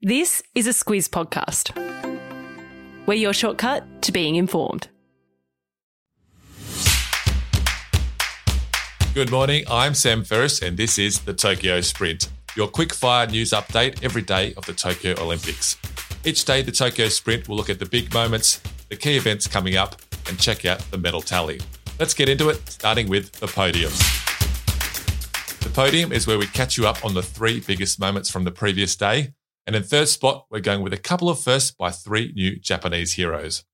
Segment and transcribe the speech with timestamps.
[0.00, 1.74] This is a Squiz podcast.
[3.04, 4.86] We're your shortcut to being informed.
[9.12, 13.50] Good morning, I'm Sam Ferris, and this is the Tokyo Sprint, your quick fire news
[13.50, 15.76] update every day of the Tokyo Olympics.
[16.24, 18.60] Each day, the Tokyo Sprint will look at the big moments,
[18.90, 19.96] the key events coming up,
[20.28, 21.60] and check out the medal tally.
[21.98, 23.90] Let's get into it, starting with the podium.
[25.64, 28.52] The podium is where we catch you up on the three biggest moments from the
[28.52, 29.32] previous day.
[29.68, 33.12] And in third spot, we're going with a couple of firsts by three new Japanese
[33.12, 33.64] heroes.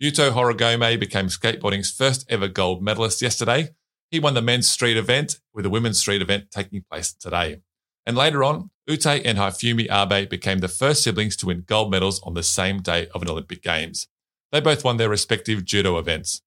[0.00, 3.70] Yuto Horigome became skateboarding's first ever gold medalist yesterday.
[4.10, 7.62] He won the men's street event, with the women's street event taking place today.
[8.04, 12.20] And later on, Uta and Hifumi Abe became the first siblings to win gold medals
[12.24, 14.06] on the same day of an Olympic Games.
[14.52, 16.42] They both won their respective judo events.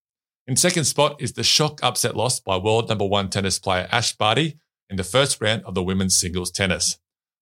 [0.45, 4.15] In second spot is the shock upset loss by world number one tennis player Ash
[4.15, 4.59] Barty
[4.91, 6.99] in the first round of the women's singles tennis.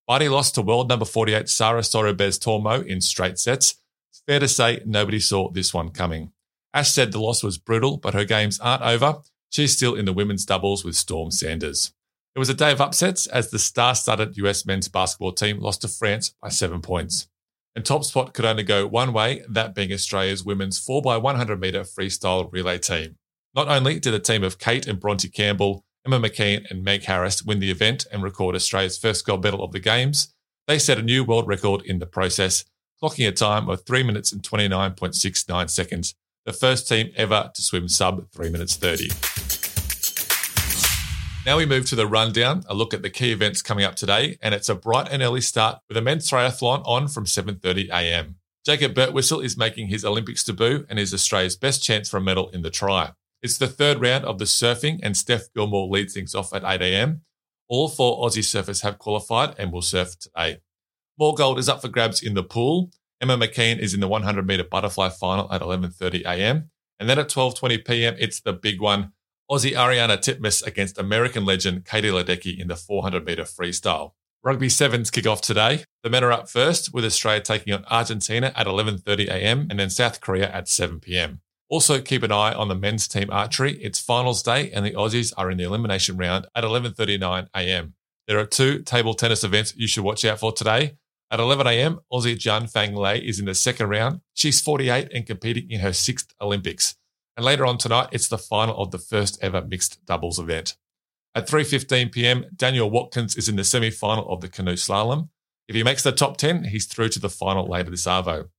[0.09, 3.75] Barty lost to world number 48 Sara Sorribes Tormo in straight sets.
[4.09, 6.31] It's fair to say nobody saw this one coming.
[6.73, 9.19] Ash said the loss was brutal, but her games aren't over.
[9.51, 11.93] She's still in the women's doubles with Storm Sanders.
[12.35, 15.81] It was a day of upsets as the star studded US men's basketball team lost
[15.81, 17.27] to France by seven points.
[17.75, 22.51] And top spot could only go one way, that being Australia's women's 4x100 metre freestyle
[22.51, 23.17] relay team.
[23.53, 27.43] Not only did the team of Kate and Bronte Campbell, Emma McKeon, and Meg Harris
[27.43, 30.33] win the event and record Australia's first gold medal of the Games,
[30.67, 32.65] they set a new world record in the process,
[32.99, 36.15] clocking a time of 3 minutes and 29.69 seconds,
[36.45, 39.09] the first team ever to swim sub 3 minutes 30.
[41.45, 44.39] Now we move to the rundown, a look at the key events coming up today,
[44.41, 48.37] and it's a bright and early start with a men's triathlon on from 7:30 a.m.
[48.65, 52.49] Jacob Birtwistle is making his Olympics debut and is Australia's best chance for a medal
[52.49, 53.11] in the tri.
[53.41, 56.81] It's the third round of the surfing, and Steph Gilmore leads things off at 8
[56.81, 57.21] a.m.
[57.69, 60.57] All four Aussie surfers have qualified and will surf today.
[61.17, 62.91] More gold is up for grabs in the pool.
[63.21, 66.69] Emma McKeon is in the 100 meter butterfly final at 11:30 a.m.
[66.99, 68.15] And then at 12:20 p.m.
[68.19, 69.13] it's the big one.
[69.49, 74.11] Aussie Ariarne Titmus against American legend Katie Ledecky in the 400 metre freestyle.
[74.43, 75.83] Rugby sevens kick off today.
[76.03, 80.21] The men are up first, with Australia taking on Argentina at 11.30am and then South
[80.21, 81.39] Korea at 7pm.
[81.69, 83.73] Also, keep an eye on the men's team archery.
[83.81, 87.93] It's finals day and the Aussies are in the elimination round at 11.39am.
[88.27, 90.97] There are two table tennis events you should watch out for today.
[91.31, 94.21] At 11am, Aussie Jian Fang Lay is in the second round.
[94.33, 96.95] She's 48 and competing in her sixth Olympics.
[97.37, 100.75] And later on tonight, it's the final of the first ever mixed doubles event.
[101.35, 105.29] At 3:15 p.m., Daniel Watkins is in the semi-final of the canoe slalom.
[105.67, 108.49] If he makes the top 10, he's through to the final later this Arvo.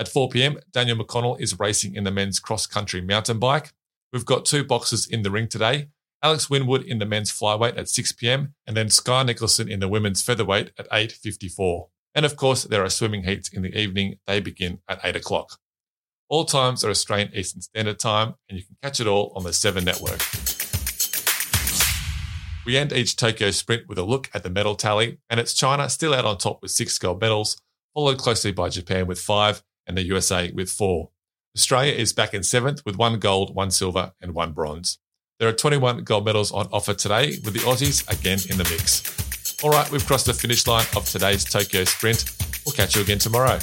[0.00, 3.72] At 4 p.m., Daniel McConnell is racing in the men's cross-country mountain bike.
[4.12, 5.88] We've got two boxes in the ring today.
[6.22, 8.54] Alex Winwood in the men's flyweight at 6 p.m.
[8.66, 11.88] and then Skye Nicolson in the women's featherweight at 8.54.
[12.14, 14.18] And of course, there are swimming heats in the evening.
[14.26, 15.58] They begin at 8 o'clock.
[16.28, 19.52] All times are Australian Eastern Standard Time, and you can catch it all on the
[19.52, 20.20] 7 Network.
[22.66, 25.88] We end each Tokyo sprint with a look at the medal tally, and it's China
[25.88, 27.56] still out on top with six gold medals,
[27.94, 31.10] followed closely by Japan with five and the USA with four.
[31.56, 34.98] Australia is back in seventh with one gold, one silver, and one bronze.
[35.40, 39.02] There are 21 gold medals on offer today, with the Aussies again in the mix.
[39.64, 42.30] All right, we've crossed the finish line of today's Tokyo sprint.
[42.64, 43.58] We'll catch you again tomorrow.